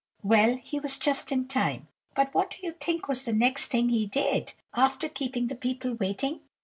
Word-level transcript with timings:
"Well! 0.23 0.55
he 0.57 0.79
was 0.79 0.97
just 0.97 1.31
in 1.31 1.47
time; 1.47 1.87
but 2.15 2.33
what 2.33 2.49
do 2.49 2.65
you 2.65 2.71
think 2.73 3.07
was 3.07 3.21
the 3.21 3.31
next 3.31 3.67
thing 3.67 3.89
he 3.89 4.07
did, 4.07 4.53
after 4.73 5.07
keeping 5.07 5.45
the 5.45 5.53
people 5.53 5.93
waiting? 5.93 6.39